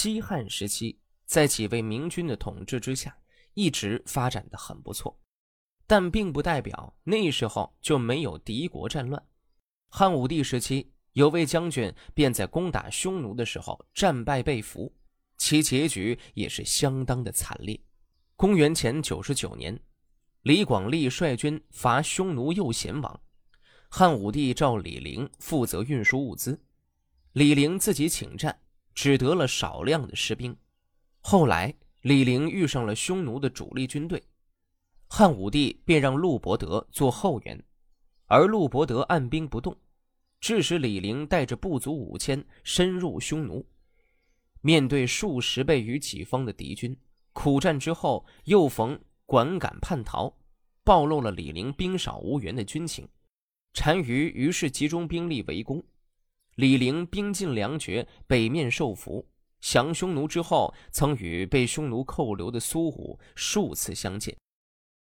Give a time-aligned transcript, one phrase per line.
[0.00, 3.14] 西汉时期，在几位明君的统治之下，
[3.52, 5.20] 一直发展的很不错，
[5.86, 9.22] 但并不代表那时候就没有敌国战乱。
[9.90, 14.90] 汉武帝时期，有位将军便在攻打匈奴的时候战败被俘，
[15.36, 17.78] 其结局也是相当的惨烈。
[18.36, 19.78] 公元前九十九年，
[20.44, 23.20] 李广利率军伐匈奴右贤王，
[23.90, 26.58] 汉武帝召李陵负责运输物资，
[27.32, 28.58] 李陵自己请战。
[28.94, 30.56] 只得了少量的士兵。
[31.20, 34.22] 后来，李陵遇上了匈奴的主力军队，
[35.08, 37.62] 汉武帝便让陆伯德做后援，
[38.26, 39.76] 而陆伯德按兵不动，
[40.40, 43.66] 致使李陵带着不足五千深入匈奴。
[44.62, 46.96] 面对数十倍于己方的敌军，
[47.32, 50.34] 苦战之后，又逢管敢叛逃，
[50.84, 53.08] 暴露了李陵兵少无援的军情。
[53.72, 55.82] 单于于是集中兵力围攻。
[56.60, 59.26] 李陵兵尽粮绝，北面受俘，
[59.62, 64.36] 降匈奴之后，曾与被匈奴扣留的苏武数次相见。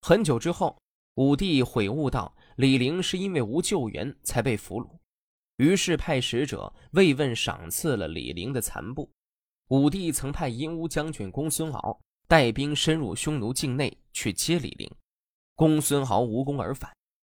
[0.00, 0.80] 很久之后，
[1.16, 4.88] 武帝悔悟到李陵是因为无救援才被俘虏，
[5.56, 9.10] 于是派使者慰问赏赐了李陵的残部。
[9.70, 14.88] 武帝曾派阴乌将军公孙敖带兵深入匈奴境内去接李陵，
[15.56, 16.92] 公孙敖无功而返，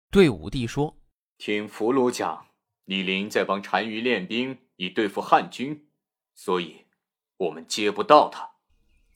[0.09, 0.97] 对武帝说
[1.37, 2.43] ：“听俘虏讲。”
[2.87, 5.89] 李陵在帮单于练兵，以对付汉军，
[6.33, 6.85] 所以，
[7.35, 8.49] 我们接不到他。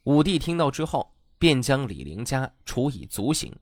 [0.04, 3.56] 武帝听到之后，便将李陵家处以族刑，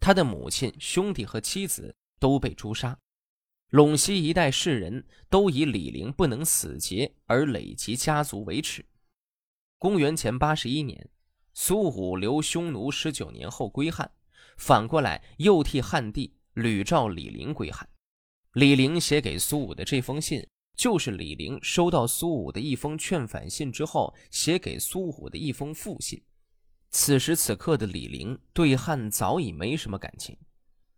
[0.00, 2.98] 他的母亲、兄弟和妻子都被诛杀。
[3.70, 8.84] 陇西一带士人都以李陵不能死节而累及家族为耻。
[9.78, 11.08] 公元前八十一年，
[11.54, 14.10] 苏武留匈奴十九年后归汉，
[14.56, 17.88] 反过来又替汉帝屡召李陵归汉。
[18.54, 26.22] 李陵写给苏武的这封信，就是李陵收到苏武的一封劝返信之后，写给苏武的一封复信。
[26.90, 30.36] 此时此刻的李陵对汉早已没什么感情，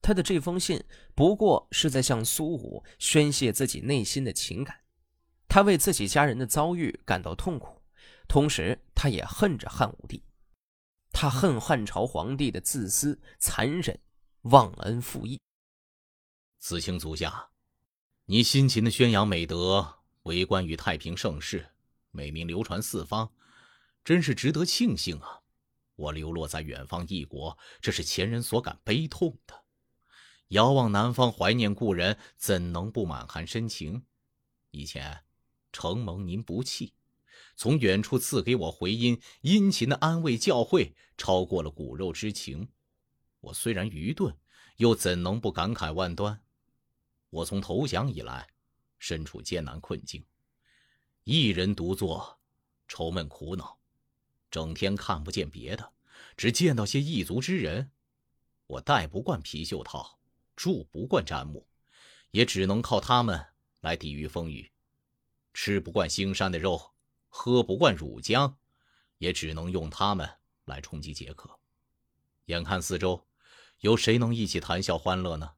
[0.02, 0.82] 他的这封信
[1.14, 4.76] 不过是在向苏武宣泄自己内心的情感。
[5.46, 7.80] 他为自己家人的遭遇感到痛苦，
[8.26, 10.24] 同时他也恨着汉武帝。
[11.12, 13.96] 他恨汉朝皇帝的自私、残忍、
[14.42, 15.38] 忘恩负义。
[16.64, 17.50] 子清足下，
[18.24, 21.72] 你辛勤的宣扬美德，为官于太平盛世，
[22.10, 23.30] 美名流传四方，
[24.02, 25.42] 真是值得庆幸啊！
[25.94, 29.64] 我流落在远方异国，这是前人所感悲痛的。
[30.48, 34.06] 遥望南方，怀念故人，怎能不满含深情？
[34.70, 35.24] 以前
[35.70, 36.94] 承蒙您不弃，
[37.56, 42.70] 从远处赐给我回音，殷勤的安慰教诲，超过了骨肉之情。
[43.40, 44.34] 我虽然愚钝，
[44.78, 46.40] 又怎能不感慨万端？
[47.34, 48.48] 我从投降以来，
[48.96, 50.24] 身处艰难困境，
[51.24, 52.38] 一人独坐，
[52.86, 53.76] 愁闷苦恼，
[54.52, 55.92] 整天看不见别的，
[56.36, 57.90] 只见到些异族之人。
[58.68, 60.20] 我戴不惯皮袖套，
[60.54, 61.66] 住不惯毡木，
[62.30, 63.44] 也只能靠他们
[63.80, 64.70] 来抵御风雨。
[65.52, 66.92] 吃不惯腥膻的肉，
[67.28, 68.54] 喝不惯乳浆，
[69.18, 71.58] 也只能用他们来充饥解渴。
[72.44, 73.26] 眼看四周，
[73.80, 75.54] 有谁能一起谈笑欢乐呢？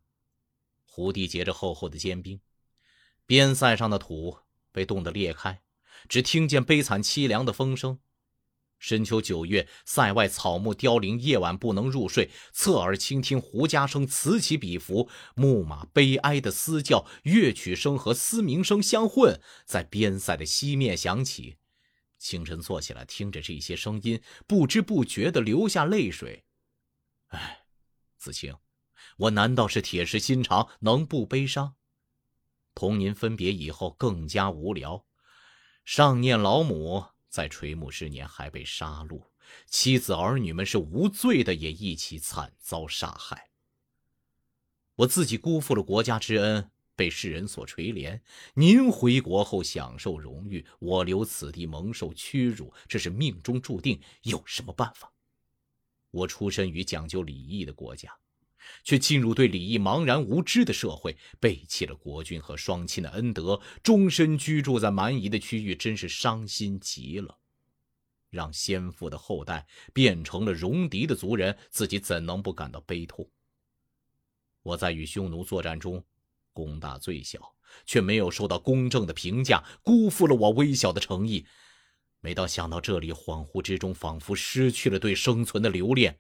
[0.97, 2.41] 胡地结着厚厚的坚冰，
[3.27, 4.39] 边塞上的土
[4.73, 5.61] 被冻得裂开，
[6.09, 7.99] 只听见悲惨凄凉的风声。
[8.79, 21.59] 深秋九月，塞外草木凋零，夜晚不能入睡，侧耳倾听胡笳声此起彼伏，木马悲哀的嘶叫，乐曲声和嘶鸣声相混，在边塞的西面响起。
[22.17, 26.47] 清晨坐起来，听着这些声音，不知不觉地流下泪水。
[27.27, 27.67] 唉，
[28.17, 28.57] 子清。
[29.17, 31.75] 我难道是铁石心肠，能不悲伤？
[32.75, 35.07] 同您分别以后更加无聊，
[35.85, 39.23] 上念老母在垂暮之年还被杀戮，
[39.67, 43.49] 妻子儿女们是无罪的，也一起惨遭杀害。
[44.97, 48.21] 我自己辜负了国家之恩，被世人所垂怜。
[48.55, 55.11] 您回国后享受荣誉，我留此地蒙受屈辱，这是命中注定，有什么办法？
[56.11, 58.15] 我出身于讲究礼义的国家。
[58.85, 67.39] 却进入对礼义茫然无知的社会，背弃了国君和双亲的恩德，终身居住在蛮夷的区域，真是伤心极了。
[68.31, 73.31] 让先父的后代变成了戎狄的族人，自己怎能不感到悲痛？
[74.63, 76.05] 我在与匈奴作战中，
[76.53, 77.55] 功大罪小，
[77.87, 81.47] 却没有受到公正的评价，辜负了我微小的诚意。
[82.21, 86.19] 每当想到这里，恍惚之中仿佛失去了对生存的留恋。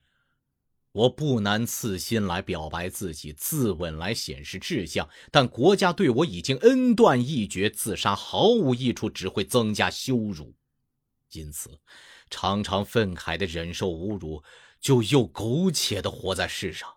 [0.97, 10.55] 我不难刺心来表白自己，自刎来显示志向，但国家对我已经恩断义绝，自杀毫无益处，只会增加羞辱。
[11.33, 11.81] 因此，
[12.31, 14.43] 常常愤慨的忍受侮辱，
[14.81, 16.89] 就又苟且的活在世上。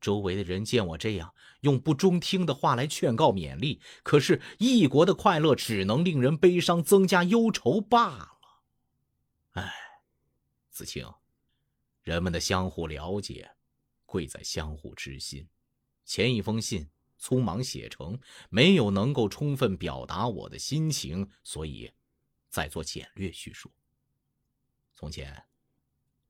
[0.00, 8.28] 周围的人见我这样，用不中听的话来劝告勉励，可是异国的快乐只能令人悲伤，增加忧愁罢了。
[9.52, 9.70] 哎，
[10.70, 11.06] 子清，
[12.02, 13.54] 人们的相互了解，
[14.06, 15.48] 贵在相互知心。
[16.04, 16.90] 前一封信
[17.20, 18.18] 匆忙写成，
[18.50, 21.92] 没有能够充分表达我的心情，所以
[22.48, 23.72] 再做简略叙述。
[24.92, 25.44] 从前，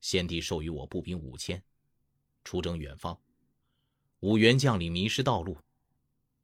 [0.00, 1.64] 先帝授予我步兵五千，
[2.44, 3.19] 出征远方。
[4.20, 5.58] 五员将领迷失道路，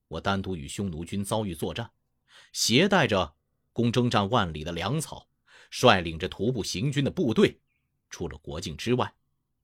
[0.08, 1.92] 我单独与匈奴军遭遇作战，
[2.52, 3.36] 携带着
[3.74, 5.28] 供征战万里的粮草，
[5.70, 7.60] 率领着徒步行军的部队，
[8.08, 9.14] 出了国境之外，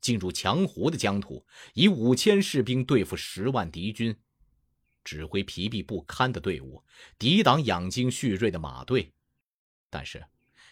[0.04, 4.14] 进入强胡的疆土，以五千士兵对付十万敌军，
[5.02, 6.84] 指挥疲惫不堪的队伍，
[7.18, 9.14] 抵挡养精蓄锐的马队，
[9.88, 10.22] 但是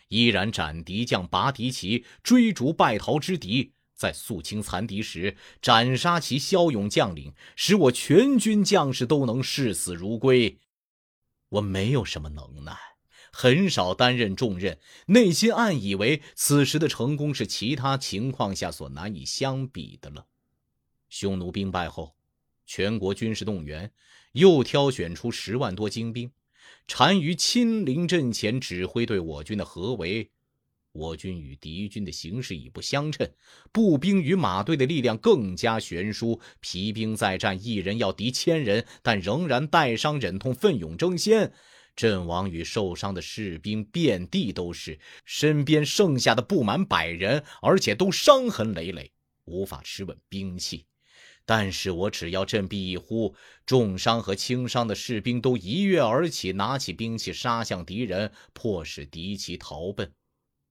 [0.09, 3.73] 依然斩敌将、拔敌旗，追逐败逃之敌。
[3.95, 10.59] 在肃清残敌时，斩杀其骁勇将领，使我全军将士都能视死如归。
[11.49, 12.77] 我没有什么能耐，
[13.33, 20.27] 很少担任重任，内心暗以为此时的成功是其他情况下所难以相比的了。
[21.09, 22.15] 匈奴兵败后，
[22.67, 23.91] 全国军事动员，
[24.33, 26.31] 又挑选出十万多精兵，
[26.87, 30.31] 单于亲临阵前指挥对我军的合围。
[30.93, 33.27] 我军与敌军的形势已不相称，
[33.73, 36.39] 步兵与马队的力量更加悬殊。
[36.61, 41.55] 疲兵再战，一人要敌千人，但仍然带伤忍痛，奋勇争先。
[41.95, 49.13] 阵亡与受伤的士兵遍地都是，身边剩下的不满百人，而且都伤痕累累，
[49.45, 50.87] 无法持稳兵器。
[51.45, 53.35] 但是我只要振臂一呼，
[53.67, 60.13] 重伤和轻伤的士兵都一跃而起，拿起兵器杀向敌人，迫使敌骑逃奔。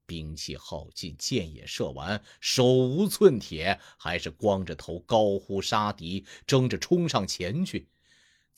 [0.08, 7.88] 兵器耗尽，箭也射完，手无寸铁，还是光着头高呼杀敌，争着冲上前去。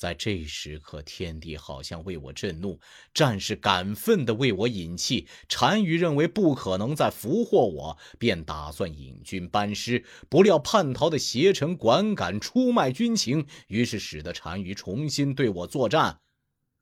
[0.03, 2.77] 在这时刻，天地好像为我震怒，
[3.13, 5.29] 战士感愤地为我引气。
[5.47, 10.03] 单于认为不可能再俘获我，便打算引军班师。
[10.27, 16.19] 不料叛逃的邪臣管敢出卖军情，于是使得单于重新对我作战，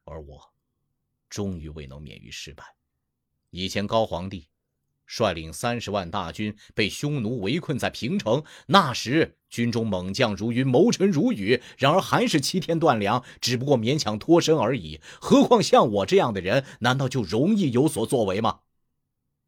[0.06, 0.42] 而我
[1.30, 2.64] 终于未能免于失败。
[3.52, 4.48] 以前高皇帝。
[5.12, 15.02] 率领三十万大军被匈奴围困在平城，那时军中猛将如云，谋臣如雨，然而还是七天断粮，只不过勉强脱身而已。
[15.20, 18.62] 何况像我这样的人，难道就容易有所作为吗？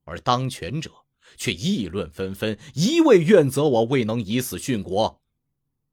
[0.03, 0.91] 而当权者
[1.37, 5.21] 却议论纷纷，一味怨责我未能以死殉国。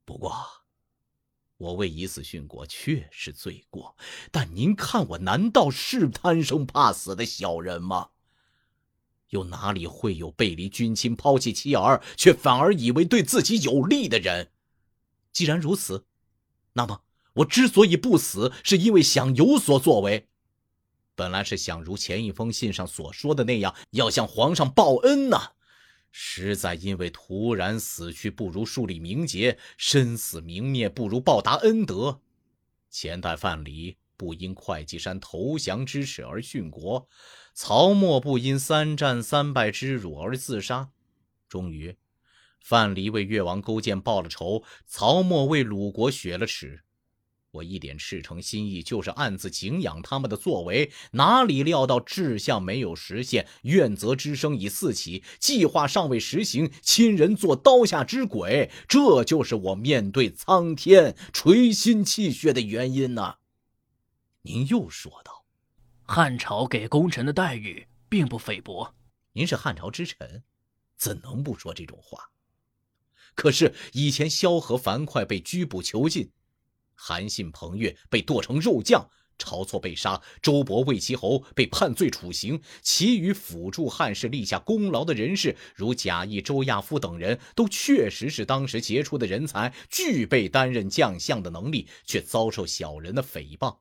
[0.03, 0.35] 不过，
[1.55, 3.95] 我为以死殉国确是罪过，
[4.31, 8.09] 但您看我难道是贪生怕死的小人吗？
[9.31, 14.51] 又哪里会有背离军亲、抛弃妻儿，却反而以为对自己有利的人？
[15.33, 16.05] 既然如此，
[16.73, 17.01] 那么
[17.33, 20.27] 我之所以不死，是因为想有所作为。
[21.15, 25.51] 本来是想如前一封信上所说的那样，要向皇上报恩呐。
[26.11, 32.19] 实在因为突然死去，不如树立名节；身死名灭，不如报答恩德。
[32.89, 37.07] 前代范蠡不因会稽山投降之耻而殉国。
[37.55, 40.91] 曹沫不因三战三败之辱而自杀，
[41.49, 41.97] 终于，
[42.59, 46.81] 范蠡为越王勾践报了仇，曹沫为鲁国雪了耻。
[47.53, 63.39] 我一点赤诚心意，就是暗自敬仰他们的作为，哪里料到志向没有实现，怨责之声已四起，计划尚未实行，亲人做刀下之鬼，这就是我面对苍天垂心泣血的原因呐。
[64.43, 65.45] 您又说道。
[66.03, 68.93] 汉朝给功臣的待遇并不菲薄，
[69.33, 70.43] 您是汉朝之臣，
[70.97, 72.31] 怎能不说这种话？
[73.33, 76.31] 可是以前萧何、樊哙被拘捕囚禁，
[76.95, 93.77] 韩信、彭越被剁成肉酱，晁错被杀，周勃、魏齐侯被判罪处刑，其余辅助汉室立下功劳的人士，如贾谊、周亚夫等人，都确实是当时杰出的人才，具备担任将相的能力，却遭受小人的诽谤。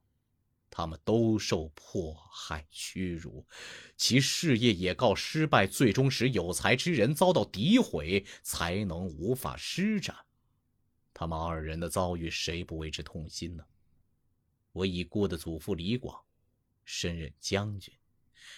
[0.71, 3.45] 他们都受迫害屈辱，
[3.97, 10.17] 其事业也告失败，最终使有才之人遭到诋毁，才能无法施展。
[11.13, 13.65] 他们二人的遭遇，谁不为之痛心呢？
[14.73, 16.23] 我已故的祖父李广，
[16.85, 17.93] 身任将军，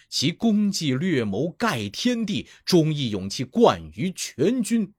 [0.07, 4.93] 其功绩略谋盖天地，忠义勇气冠于全军。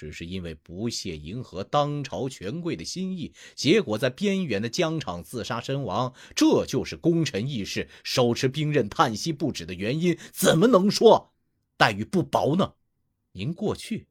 [0.00, 6.14] 只是因为不屑迎合当朝权贵的心意，结果在边远的疆场自杀身亡。
[6.34, 10.16] 这就是功臣义士手持兵刃叹息不止的原因。
[10.32, 11.34] 怎么能说
[11.76, 12.72] 待遇不薄呢？
[13.32, 14.06] 您过去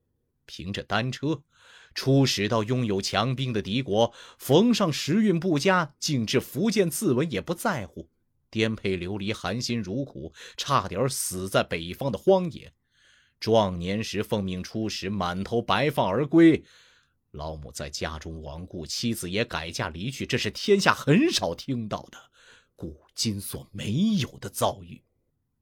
[0.45, 1.41] 凭着单车
[1.95, 8.07] 出使到拥有强兵的敌国，逢上时运不佳，竟至福建自刎也不在乎，
[8.51, 12.71] 颠沛流离，含辛茹苦，差点死在北方的荒野。
[13.39, 16.63] 壮年时奉命出使，满头白发而归，
[17.31, 22.17] 老母在家中亡故，妻子也改嫁离去，这是天下很少听到的，
[22.75, 25.01] 古今所没有的遭遇。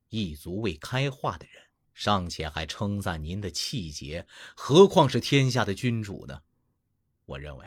[0.10, 1.62] 一族未开化的人，
[1.94, 6.42] 尚且还称赞您的气节，何况是天下的君主呢？
[7.26, 7.66] 我认为，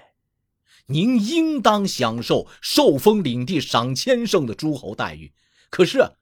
[0.87, 5.33] 您应当享受受封领地、赏千胜的诸侯待遇。
[5.69, 6.17] 可是，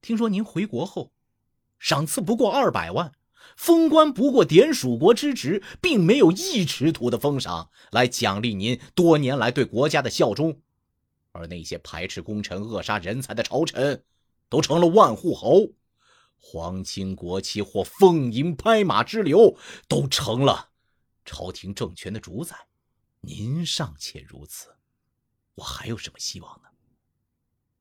[0.00, 1.12] 听说您回国后，
[1.80, 3.12] 赏赐不过二百万。
[3.56, 10.60] 封官不过点属国之职，并没有一尺土的封赏来奖励您多年来对国家的效忠，
[11.32, 14.04] 而那些排斥功臣、扼杀人才的朝臣，
[14.48, 15.72] 都成了万户侯，
[16.36, 19.56] 皇亲国戚或奉迎拍马之流，
[19.88, 20.70] 都成了
[21.24, 22.56] 朝廷政权的主宰。
[23.20, 24.68] 您尚且如此，
[25.54, 26.68] 我还有什么希望呢？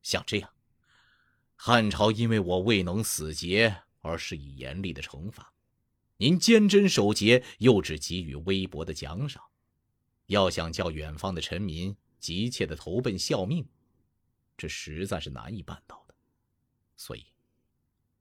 [0.02, 0.50] 像这样，
[1.56, 5.53] 汉朝因为我未能死节而是以严厉的惩罚。
[6.24, 9.44] 您坚贞守节，又只给予微薄的奖赏，
[10.28, 13.68] 要想叫远方的臣民急切的投奔效命，
[14.56, 16.16] 这实在是难以办到的。
[16.96, 17.26] 所以，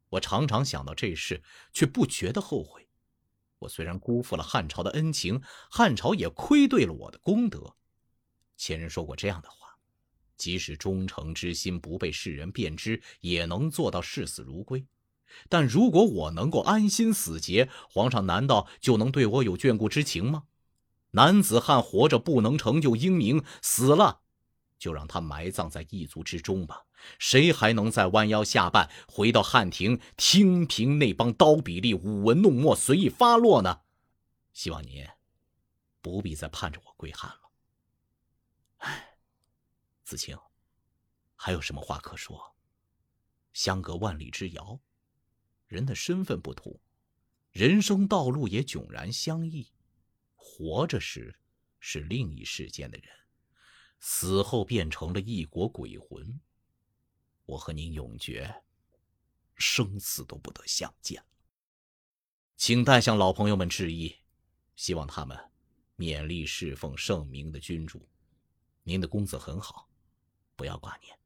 [0.09, 2.89] 我常常想到这事，却不觉得后悔。
[3.61, 5.41] 我虽然辜负了汉朝的恩情，
[5.71, 7.77] 汉朝也亏对了我的功德。
[8.57, 9.79] 前人说过这样的话：
[10.37, 14.85] 即使忠诚之心不被世人辨知，也能做到视死如归。
[15.49, 20.45] 但如果我能够安心死节，皇上难道就能对我有眷顾之情吗？
[21.13, 24.21] 男子汉活着不能成就英名，死了
[24.79, 26.87] 就让他埋葬在异族之中吧。
[27.19, 33.81] 谁还能再弯腰下拜，回到汉庭听凭那帮刀笔吏舞文弄墨，随意发落呢？
[34.53, 35.07] 希望您
[36.01, 37.51] 不必再盼着我归汉了。
[38.79, 39.17] 唉，
[40.05, 40.39] 子清，
[41.37, 42.55] 还有什么话可说？
[43.53, 44.81] 相隔万里之遥。
[45.73, 46.79] 人的身份不同，
[47.51, 49.73] 人生道路也迥然相异。
[50.35, 51.35] 活着时
[51.81, 53.09] 是另一世间的人，
[53.99, 56.39] 死后变成了异国鬼魂。
[57.47, 58.55] 我和您永绝，
[59.55, 61.25] 生死都不得相见。
[62.55, 64.15] 请代向老朋友们致意，
[64.77, 65.51] 希望他们
[65.97, 68.07] 勉力侍奉圣明的君主。
[68.83, 69.89] 您的公子很好，
[70.55, 71.19] 不要挂念。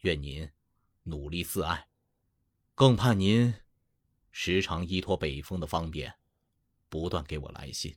[0.00, 0.46] 愿您
[1.04, 1.89] 努力自爱。
[2.80, 3.52] 更盼您
[4.30, 6.14] 时常依托北风的方便，
[6.88, 7.94] 不断给我来信，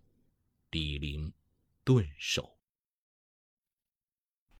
[0.72, 1.32] 李林
[1.86, 2.58] 顿首。